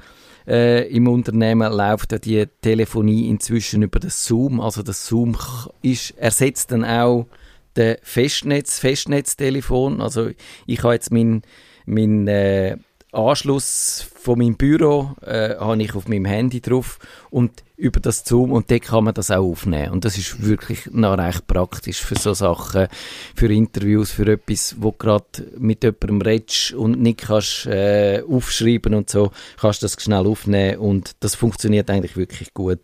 [0.47, 4.59] äh, im Unternehmen läuft ja die Telefonie inzwischen über das Zoom.
[4.59, 5.37] Also das Zoom
[5.81, 7.27] ist, ersetzt dann auch
[7.75, 10.01] den Festnetz, Festnetztelefon.
[10.01, 10.29] Also
[10.65, 11.41] ich habe jetzt mein,
[11.85, 12.77] mein äh,
[13.13, 16.99] Anschluss von meinem Büro äh, habe ich auf meinem Handy drauf
[17.29, 19.91] und über das Zoom und dort kann man das auch aufnehmen.
[19.91, 22.87] Und das ist wirklich noch recht praktisch für so Sachen,
[23.35, 25.25] für Interviews, für etwas, wo gerade
[25.57, 31.11] mit jemandem redest und nicht kannst äh, aufschreiben und so, kannst das schnell aufnehmen und
[31.19, 32.81] das funktioniert eigentlich wirklich gut.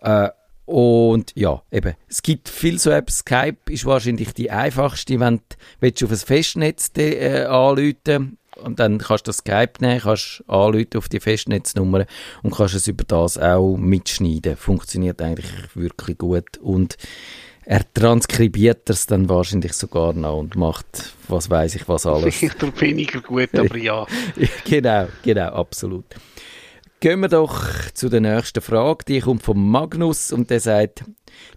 [0.00, 0.28] Äh,
[0.66, 3.20] und ja, eben, es gibt viel so Apps.
[3.20, 5.40] Skype ist wahrscheinlich die einfachste, wenn
[5.80, 10.96] du auf ein Festnetz äh, anrufen und dann kannst du das Skype nehmen, kannst anrufen
[10.96, 12.06] auf die Festnetznummer
[12.42, 14.56] und kannst es über das auch mitschneiden.
[14.56, 16.96] Funktioniert eigentlich wirklich gut und
[17.64, 22.36] er transkribiert es dann wahrscheinlich sogar noch und macht, was weiß ich, was alles.
[22.36, 24.06] Vielleicht weniger gut, aber ja.
[24.64, 26.06] genau, genau, absolut.
[27.00, 27.62] Gehen wir doch
[27.94, 29.04] zu der nächsten Frage.
[29.06, 31.04] Die kommt von Magnus und der sagt,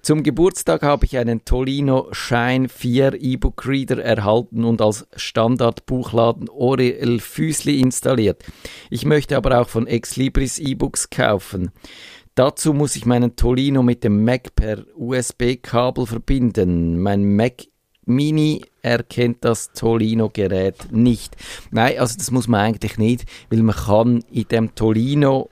[0.04, 7.19] zum Geburtstag habe ich einen Tolino Shine 4 E-Book Reader erhalten und als Standard-Buchladen Orel
[7.19, 8.43] Füßli installiert.
[8.91, 11.71] Ich möchte aber auch von Exlibris E-Books kaufen.
[12.36, 17.01] Dazu muss ich meinen Tolino mit dem Mac per USB-Kabel verbinden.
[17.01, 17.63] Mein Mac
[18.15, 21.36] Mini erkennt das Tolino-Gerät nicht.
[21.71, 25.50] Nein, also das muss man eigentlich nicht, weil man kann in dem Tolino,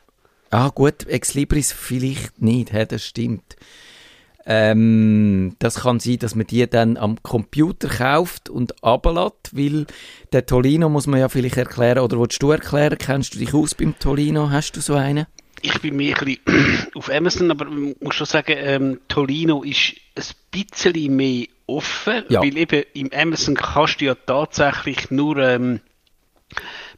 [0.50, 3.56] ah gut, Exlibris vielleicht nicht, hä, das stimmt.
[4.46, 9.86] Ähm, das kann sein, dass man die dann am Computer kauft und ablädt, weil
[10.34, 13.76] der Tolino muss man ja vielleicht erklären, oder willst du erklären, kennst du dich aus
[13.76, 15.28] beim Tolino, hast du so einen?
[15.62, 16.38] Ich bin mehr ein
[16.96, 21.46] auf Amazon, aber muss schon sagen, ähm, Tolino ist ein bisschen mehr
[21.78, 22.42] offen, Ja.
[22.42, 25.80] weil eben im Amazon kannst du ja tatsächlich nur ähm,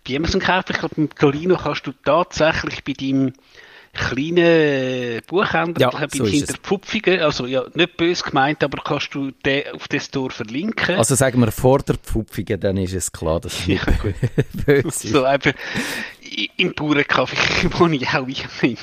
[0.08, 0.72] bei Amazon kaufen.
[0.72, 3.34] Ich glaube, beim Tolino kannst du tatsächlich bei deinem
[3.94, 6.32] kleinen Buchhändler, Ja, so es.
[6.32, 10.96] Hinterpfupfigen, also ja, nicht böse gemeint, aber kannst du den auf den Store verlinken.
[10.96, 14.16] Also sagen wir vor der Pfupfige, dann ist es klar, dass es nicht Ja, gut.
[14.66, 15.02] böse ist.
[15.02, 15.52] So einfach
[16.58, 18.26] im Bauernkaffee, wo ich auch
[18.62, 18.78] bin.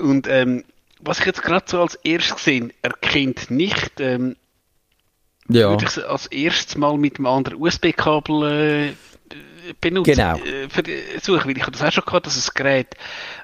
[0.00, 0.64] Und ähm,
[1.00, 4.34] was ich jetzt gerade so als erstes gesehen, erkennt nicht, ähm,
[5.48, 5.70] Ja.
[5.70, 10.12] würde ich es als erstes mal mit einem anderen USB-Kabel äh, benutzen.
[10.14, 10.36] Genau.
[10.38, 12.88] Äh, versuchen, weil ich habe das auch schon gehabt, dass das Gerät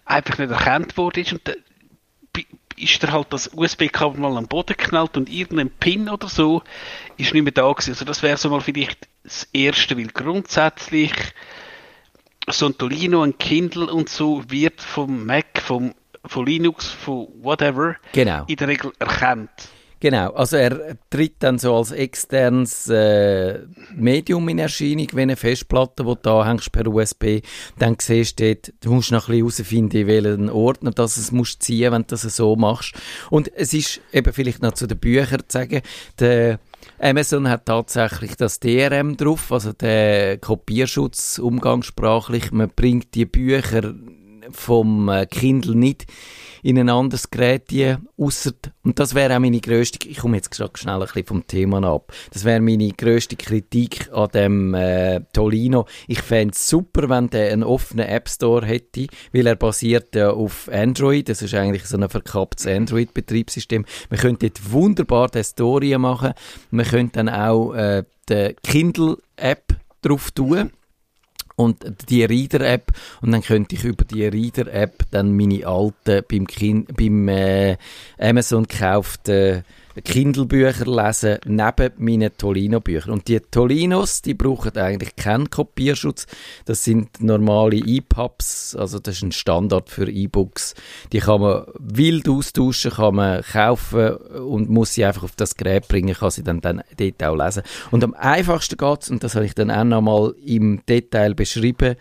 [0.05, 1.33] einfach nicht erkannt worden ist.
[1.33, 1.57] Und äh,
[2.33, 6.63] bei- ist er halt das USB-Kabel mal am Boden geknallt und irgendein Pin oder so
[7.17, 7.91] ist nicht mehr da gewesen.
[7.93, 11.13] Also das wäre so mal vielleicht das Erste, weil grundsätzlich
[12.51, 15.95] so ein Tolino, ein Kindle und so wird vom Mac, vom,
[16.27, 18.45] von Linux, von whatever Genau.
[18.49, 19.51] in der Regel erkannt.
[20.05, 23.61] Genau, also er tritt dann so als externes äh,
[23.97, 27.41] Medium in Erscheinung, wenn eine Festplatte, die anhängst per USB,
[27.79, 31.33] dann siehst du dort, du musst noch ein bisschen herausfinden, in welchen Ordner das es
[31.33, 32.93] musst ziehen, wenn du das so machst.
[33.31, 35.81] Und es ist eben vielleicht noch zu den Büchern zu sagen,
[36.21, 36.61] der
[36.99, 42.53] Amazon hat tatsächlich das DRM drauf, also der Kopierschutz umgangssprachlich.
[42.53, 43.95] Man bringt die Bücher
[44.51, 46.05] vom äh, Kindle nicht
[46.65, 48.53] in ein anderes Gerät die, ausser,
[48.85, 51.85] und das wäre auch meine grösste, ich komme jetzt gerade schnell ein bisschen vom Thema
[51.85, 55.85] ab, das wäre meine grösste Kritik an dem äh, Tolino.
[56.09, 60.31] Ich fände es super, wenn der einen offenen App Store hätte, weil er basiert ja
[60.31, 63.85] auf Android, das ist eigentlich so ein verkapptes Android-Betriebssystem.
[64.09, 66.33] Man könnte dort wunderbar die Story machen,
[66.71, 70.71] man könnte dann auch äh, die Kindle-App drauf tun
[71.57, 76.87] und die Reader-App und dann könnte ich über die Reader-App dann meine alten beim, Kin
[76.87, 77.77] beim äh,
[78.19, 79.65] Amazon gekauften
[80.03, 83.13] Kindle-Bücher lesen, neben meinen Tolino-Büchern.
[83.13, 86.27] Und die Tolinos, die brauchen eigentlich keinen Kopierschutz.
[86.65, 90.75] Das sind normale EPUBs, also das ist ein Standard für E-Books.
[91.13, 95.89] Die kann man wild austauschen, kann man kaufen und muss sie einfach auf das Gerät
[95.89, 97.63] bringen, kann sie dann, dann dort auch lesen.
[97.91, 101.97] Und am einfachsten geht's, und das habe ich dann auch nochmal im Detail beschrieben,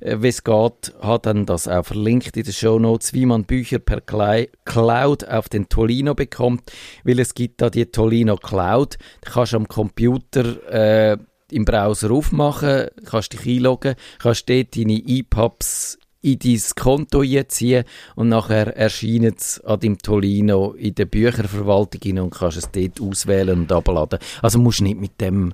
[0.00, 3.78] wie es geht, hat dann das auch verlinkt in den Show Notes, wie man Bücher
[3.78, 6.72] per Cloud auf den Tolino bekommt,
[7.04, 11.18] weil es gibt da die Tolino Cloud, da kannst du am Computer äh,
[11.50, 17.84] im Browser aufmachen, kannst dich einloggen, kannst dort deine EPUBs in dein Konto einziehen
[18.16, 23.60] und nachher erscheint es an deinem Tolino in der Bücherverwaltung und kannst es dort auswählen
[23.60, 24.18] und abladen.
[24.42, 25.52] Also musst du nicht mit dem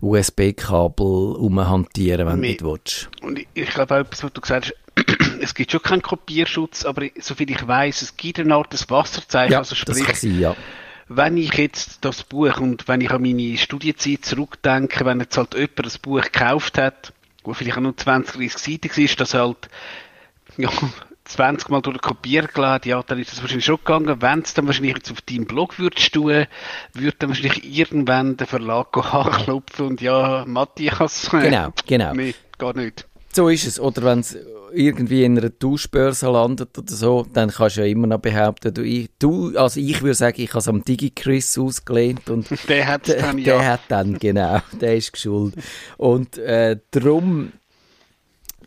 [0.00, 2.56] USB-Kabel rumhantieren, wenn Nee.
[2.56, 3.10] du nicht willst.
[3.22, 5.06] Und ich, ich glaube auch etwas, was du gesagt hast,
[5.40, 9.52] es gibt schon keinen Kopierschutz, aber soviel ich weiß, es gibt eine Art des Wasserzeichen,
[9.52, 10.56] Ja, also das sprich, sein, ja.
[11.08, 15.54] wenn ich jetzt das Buch und wenn ich an meine Studienzeit zurückdenke, wenn jetzt halt
[15.54, 17.12] jemand ein Buch gekauft hat,
[17.44, 19.68] wo vielleicht auch nur 20, 30 Seiten war, das halt
[20.56, 20.70] ja,
[21.24, 24.20] 20 Mal durch den Kopierer geladen, ja, dann ist das wahrscheinlich schon gegangen.
[24.20, 26.46] Wenn es dann wahrscheinlich jetzt auf deinem Blog würdest tun,
[26.94, 32.14] würde dann wahrscheinlich irgendwann der Verlag anklopfen und ja, Matthias, äh, Genau, genau.
[32.14, 33.06] nee, gar nicht.
[33.32, 33.78] So ist es.
[33.78, 34.36] Oder wenn es
[34.72, 38.82] irgendwie in einer Tauschbörse landet oder so, dann kannst du ja immer noch behaupten, du,
[38.82, 43.08] ich, du also ich würde sagen, ich habe es am DigiChris ausgelehnt und Der hat
[43.08, 43.64] der, dann, der ja.
[43.64, 45.54] hat dann, genau, der ist geschuld.
[45.96, 47.52] Und äh, darum,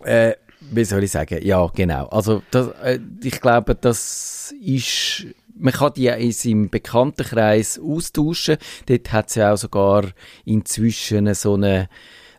[0.03, 0.33] äh,
[0.71, 2.07] wie soll ich sagen, ja, genau.
[2.07, 8.57] Also das, äh, ich glaube, das ist, man kann die in seinem Bekanntenkreis austauschen.
[8.87, 10.05] Dort hat es ja auch sogar
[10.45, 11.89] inzwischen so eine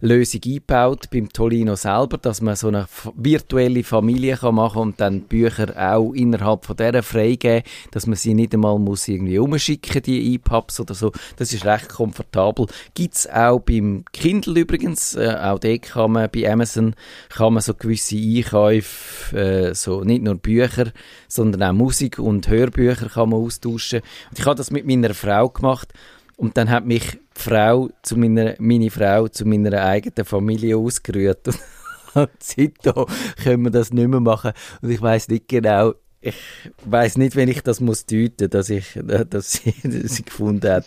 [0.00, 5.22] Lösung eingebaut beim Tolino selber, dass man so eine virtuelle Familie kann machen und dann
[5.22, 10.34] Bücher auch innerhalb von der freigeben, dass man sie nicht einmal muss irgendwie umschicken, die
[10.34, 11.12] EPUBs oder so.
[11.36, 12.66] Das ist recht komfortabel.
[12.94, 16.94] Gibt's auch beim Kindle übrigens, äh, auch dort kann man bei Amazon
[17.28, 20.92] kann man so gewisse Einkäufe, äh, so nicht nur Bücher,
[21.28, 24.00] sondern auch Musik und Hörbücher kann man austauschen.
[24.30, 25.92] Und ich habe das mit meiner Frau gemacht
[26.36, 31.48] und dann hat mich die Frau zu meiner, meine Frau zu meiner eigenen Familie ausgerührt.
[32.14, 33.06] Und seitdem
[33.42, 34.52] können wir das nicht mehr machen.
[34.80, 36.36] Und ich weiß nicht genau, ich
[36.84, 40.70] weiß nicht, wenn ich das muss deuten, dass ich, äh, dass sie, dass sie gefunden
[40.70, 40.86] hat,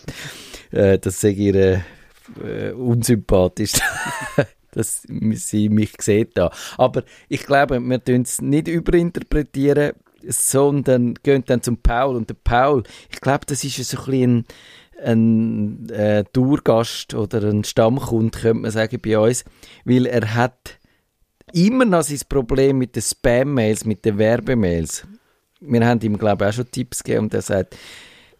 [0.70, 1.84] äh, dass sie ihre
[2.42, 3.74] äh, unsympathisch,
[4.72, 6.50] dass sie mich sieht da.
[6.76, 9.92] Aber ich glaube, wir tun es nicht überinterpretieren,
[10.26, 12.16] sondern gehen dann zum Paul.
[12.16, 14.44] Und der Paul, ich glaube, das ist so ein bisschen ein,
[15.02, 19.44] ein äh, Tourgast oder ein Stammkund, könnte man sagen, bei uns,
[19.84, 20.78] weil er hat
[21.52, 25.06] immer noch sein Problem mit den Spam-Mails, mit den Werbemails.
[25.60, 27.76] Wir haben ihm, glaube ich, auch schon Tipps gegeben und er sagt,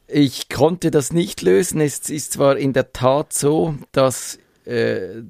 [0.06, 1.80] ich konnte das nicht lösen.
[1.80, 5.22] Es ist zwar in der Tat so, dass äh,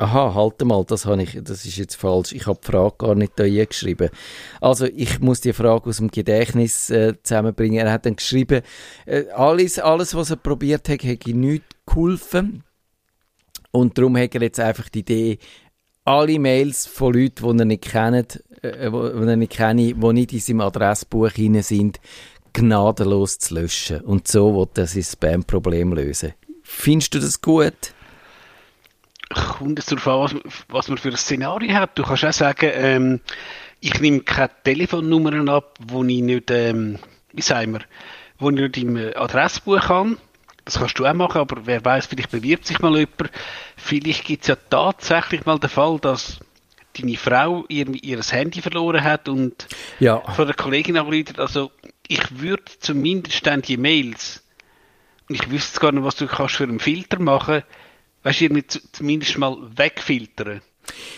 [0.00, 2.30] Aha, halt mal, das, habe ich, das ist jetzt falsch.
[2.32, 4.10] Ich habe die Frage gar nicht da geschrieben.
[4.60, 7.84] Also ich muss die Frage aus dem Gedächtnis äh, zusammenbringen.
[7.84, 8.62] Er hat dann geschrieben,
[9.06, 12.62] äh, alles, alles, was er probiert hat, hätte ihm nicht geholfen.
[13.72, 15.38] Und darum hat er jetzt einfach die Idee,
[16.04, 21.32] alle Mails von Leuten, die er nicht kennt, äh, kenne, die nicht in seinem Adressbuch
[21.32, 21.98] drin sind,
[22.52, 24.02] gnadenlos zu löschen.
[24.02, 26.34] Und so wird er sein Spam-Problem lösen.
[26.62, 27.94] Findest du das gut?
[29.34, 31.98] Kommt es darauf an, was, was man für ein Szenario hat.
[31.98, 33.20] Du kannst auch sagen, ähm,
[33.80, 36.98] ich nehme keine Telefonnummern ab, wo ich nicht, ähm,
[37.32, 37.80] wie sagen wir,
[38.38, 40.16] wo ich nicht im äh, Adressbuch habe.
[40.64, 43.30] Das kannst du auch machen, aber wer weiß, vielleicht bewirbt sich mal jemand.
[43.76, 46.40] Vielleicht gibt es ja tatsächlich mal den Fall, dass
[46.98, 49.66] deine Frau irgendwie ihr Handy verloren hat und
[49.98, 50.20] Ja.
[50.32, 51.38] von der Kollegin angerufen.
[51.38, 51.70] Also
[52.06, 54.42] ich würde zumindest dann die Mails,
[55.28, 57.62] und ich wüsste gar nicht, was du kannst für einen Filter machen,
[58.28, 60.60] weißt du, irgendwie zu- zumindest mal wegfiltern.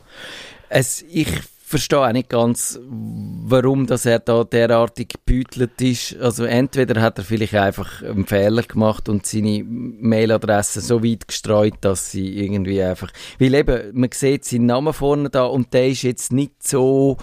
[0.69, 1.27] Es, ich
[1.65, 6.15] verstehe auch nicht ganz, warum dass er da derartig gebütelt ist.
[6.17, 11.75] Also entweder hat er vielleicht einfach einen Fehler gemacht und seine Mailadresse so weit gestreut,
[11.81, 13.11] dass sie irgendwie einfach...
[13.39, 17.17] Weil eben, man sieht seinen Namen vorne da und der ist jetzt nicht so...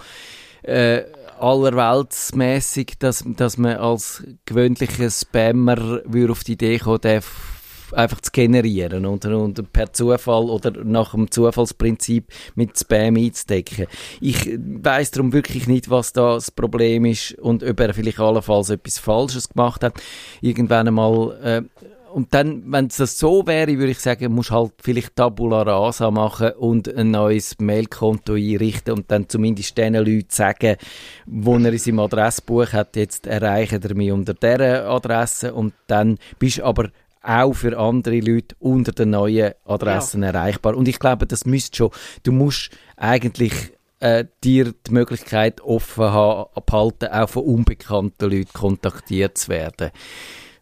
[0.61, 1.03] Äh,
[1.37, 7.54] allerweltsmäßig, dass, dass man als gewöhnlicher Spammer würde auf die Idee kommen, den f-
[7.93, 13.87] einfach zu generieren und, und per Zufall oder nach dem Zufallsprinzip mit Spam einzudecken.
[14.21, 18.69] Ich weiß darum wirklich nicht, was da das Problem ist und ob er vielleicht allenfalls
[18.69, 20.01] etwas Falsches gemacht hat.
[20.41, 25.17] Irgendwann einmal äh, und dann, wenn es so wäre, würde ich sagen, musst halt vielleicht
[25.17, 30.77] Tabula Rasa machen und ein neues Mailkonto einrichten und dann zumindest den Leuten sagen,
[31.25, 36.17] wo er in seinem Adressbuch hat, jetzt erreichen er mich unter dieser Adresse und dann
[36.39, 36.89] bist aber
[37.25, 40.75] auch für andere Leute unter den neuen Adressen erreichbar.
[40.75, 41.91] Und ich glaube, das müsste schon,
[42.23, 43.53] du musst eigentlich
[43.99, 49.91] äh, dir die Möglichkeit offen haben, abhalten, auch von unbekannten Leuten kontaktiert zu werden.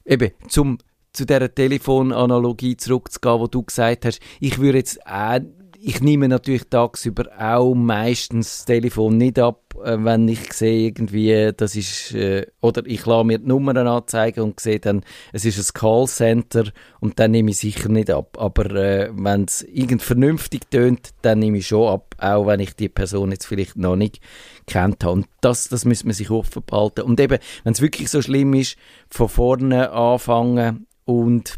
[0.06, 0.78] Eben, zum
[1.14, 5.42] zu dieser Telefonanalogie zurückzugehen, wo du gesagt hast, ich würde jetzt auch,
[5.86, 11.52] ich nehme natürlich tagsüber auch meistens das Telefon nicht ab, äh, wenn ich sehe irgendwie,
[11.56, 15.60] das ist, äh, oder ich lasse mir die Nummern anzeigen und sehe dann, es ist
[15.60, 18.38] ein Callcenter und dann nehme ich sicher nicht ab.
[18.40, 22.76] Aber äh, wenn es irgend vernünftig tönt, dann nehme ich schon ab, auch wenn ich
[22.78, 24.22] die Person jetzt vielleicht noch nicht
[24.68, 25.14] kennt habe.
[25.14, 27.02] Und das, das müsste man sich offen behalten.
[27.02, 28.78] Und eben, wenn es wirklich so schlimm ist,
[29.10, 31.58] von vorne anfangen und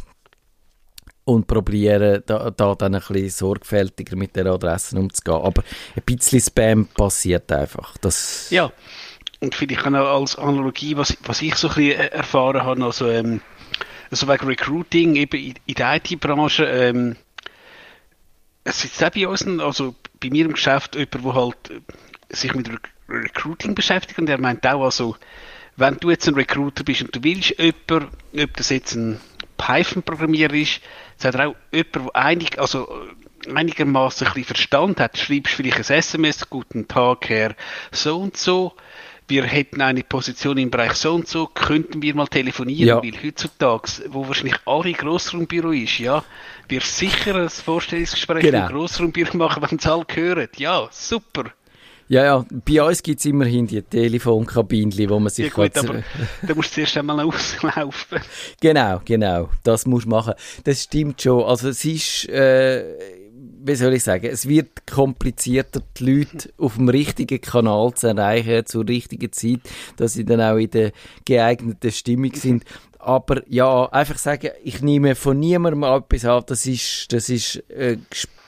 [1.26, 5.42] und probieren, da, da dann ein bisschen sorgfältiger mit den Adressen umzugehen.
[5.42, 5.64] Aber
[5.96, 7.98] ein bisschen Spam passiert einfach.
[7.98, 8.72] Das, Ja,
[9.40, 13.10] und vielleicht auch als Analogie, was, was ich so ein bisschen äh, erfahren habe, also,
[13.10, 13.42] ähm,
[14.12, 17.16] also wegen Recruiting, eben in, der IT-Branche, ähm,
[18.64, 22.54] es sitzt auch bei uns, also bei mir im Geschäft, jemand, der halt äh, sich
[22.54, 25.16] mit Rec Recruiting beschäftigt und der meint auch, also,
[25.76, 29.20] wenn du jetzt ein Recruiter bist und du willst jemanden, ob das jetzt ein
[29.58, 30.82] Python-Programmierer ist,
[31.18, 32.88] sagt auch jemand, der einig, also
[33.54, 37.56] einigermaßen ein bisschen Verstand hat, schreibst vielleicht ein SMS, guten Tag, Herr,
[37.92, 38.74] so und so,
[39.28, 43.04] wir hätten eine Position im Bereich so und so, könnten wir mal telefonieren, Ja.
[43.04, 46.24] weil heutzutage, wo wahrscheinlich alle Grossraumbüro ist, ja,
[46.68, 48.68] wir sicher ein Vorstellungsgespräch Genau.
[48.68, 50.48] im Grossraumbüro machen, wenn es alle hören.
[50.58, 51.46] Ja, super.
[52.08, 56.04] Ja, ja, bei uns gibt es immerhin die Telefonkabinen, wo man sich Ja gut, aber
[56.46, 58.20] da musst du zuerst einmal auslaufen.
[58.62, 59.50] Genau, genau.
[59.64, 60.34] Das musst du machen.
[60.64, 61.44] Das stimmt schon.
[61.44, 62.84] Also es ist, äh,
[63.64, 68.66] wie soll ich sagen, es wird komplizierter, die Leute auf dem richtigen Kanal zu erreichen,
[68.68, 69.62] zur richtigen Zeit,
[69.98, 70.92] dass sie dann auch in der
[71.26, 72.66] geeigneten Stimmung sind.
[73.00, 77.98] Aber ja, einfach sagen, ich nehme von niemandem etwas ab, das ist, das ist äh,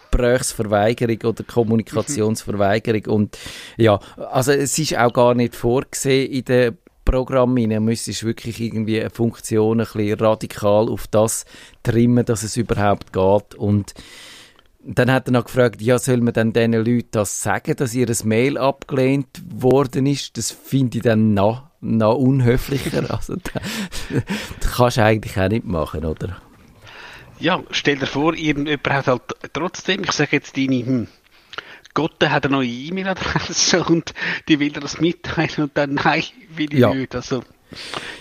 [0.09, 3.05] Gesprächsverweigerung oder Kommunikationsverweigerung.
[3.07, 3.37] Und
[3.77, 6.73] ja, also es ist auch gar nicht vorgesehen in der
[7.05, 11.45] Programm rein, müsstest wirklich irgendwie eine Funktion ein bisschen radikal auf das
[11.83, 13.55] trimmen, dass es überhaupt geht.
[13.55, 13.93] Und
[14.83, 18.07] dann hat er noch gefragt, ja, soll man dann diesen Leuten das sagen, dass ihr
[18.25, 20.37] Mail abgelehnt worden ist?
[20.37, 23.03] Das finde ich dann noch, noch unhöflicher.
[23.09, 23.61] Also, da,
[24.59, 26.41] das kannst du eigentlich auch nicht machen, oder?
[27.39, 29.21] Ja, stell dir vor, irgendjemand hat halt
[29.53, 31.07] trotzdem, ich sage jetzt deine, hm,
[31.93, 34.13] Gott hat eine neue E-Mail-Adresse und
[34.47, 36.93] die will dir das mitteilen und dann, nein, will ich Ja.
[36.93, 37.15] nicht.
[37.15, 37.43] Also,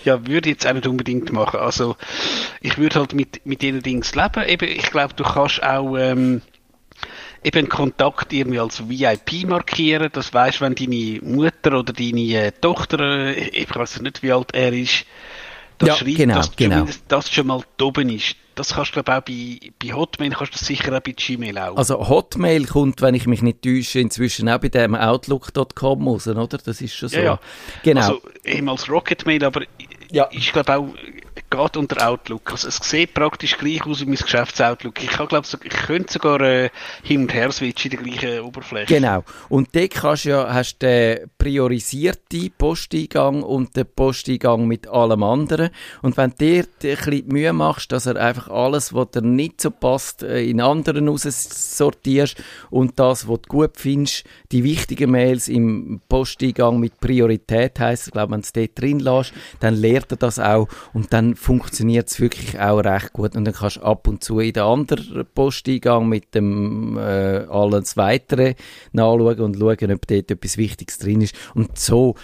[0.03, 1.59] ja, würde ich jetzt auch nicht unbedingt machen.
[1.59, 1.95] Also,
[2.61, 4.43] ich würde halt mit, mit diesen Dings leben.
[4.47, 6.41] Eben, ich glaube, du kannst auch, ähm,
[7.43, 10.09] eben Kontakt irgendwie als VIP markieren.
[10.11, 14.53] Das weißt, wenn deine Mutter oder deine äh, Tochter, äh, ich weiß nicht, wie alt
[14.53, 15.05] er ist,
[15.77, 16.75] das Ja, schreibt, genau, dass genau.
[16.75, 18.35] zumindest das schon mal oben ist.
[18.57, 21.57] Das kannst du, glaube ich, auch bei, bei Hotmail, kannst du sicher auch bei Gmail
[21.57, 21.77] auch.
[21.77, 26.47] Also Hotmail kommt, wenn ich mich nicht täusche, inzwischen auch bei dem Outlook.com raus, oder?
[26.47, 27.17] Das ist schon so.
[27.17, 27.39] Ja, ja.
[27.83, 28.01] Genau.
[28.01, 29.61] Also ehemals Rocketmail, aber
[30.11, 30.27] Ja.
[30.31, 30.87] ich glaube auch,
[31.49, 32.51] geht unter Outlook.
[32.51, 35.01] Also es sieht praktisch gleich aus wie mein Geschäftsoutlook.
[35.03, 36.69] Ich kann, glaube ich könnte sogar äh,
[37.03, 38.93] hin und her switchen in der gleichen Oberfläche.
[38.93, 39.23] Genau.
[39.49, 45.69] Und dort kannst du ja, hast den priorisierten Posteingang und den Posteingang mit allem anderen.
[46.01, 49.71] Und wenn dir ein bisschen Mühe machst, dass er einfach alles, was dir nicht so
[49.71, 56.01] passt, äh, in anderen sortierst und das, was du gut findest, die wichtigen Mails im
[56.09, 59.31] Posteingang mit Priorität heisst, ich glaube, wenn du es dort drin lässt,
[59.61, 63.37] dann lernt er das auch und dann funktioniert es wirklich auch recht gut.
[63.37, 67.95] Und dann kannst du ab und zu in den anderen Posteingang mit dem äh, alles
[67.95, 68.55] Weitere
[68.91, 71.36] nachschauen und schauen, ob dort etwas Wichtiges drin ist.
[71.53, 72.15] Und so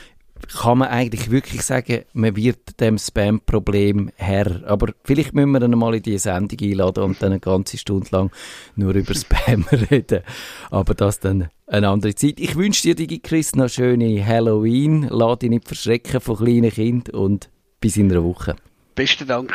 [0.59, 4.61] kann man eigentlich wirklich sagen, man wird dem Spam-Problem Herr.
[4.65, 8.07] Aber vielleicht müssen wir dann mal in die Sendung einladen und dann eine ganze Stunde
[8.11, 8.31] lang
[8.75, 10.21] nur über Spam reden.
[10.69, 12.39] Aber das dann eine andere Zeit.
[12.39, 15.07] Ich wünsche dir, Digi Chris, noch schöne Halloween.
[15.09, 17.49] Lass dich nicht verschrecken von kleinen Kindern und
[17.79, 18.55] bis in einer Woche.
[18.95, 19.53] Besten Dank.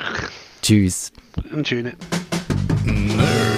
[0.62, 1.12] Tschüss.
[1.52, 1.96] Einen schönen.
[2.84, 3.57] Nerdfunk.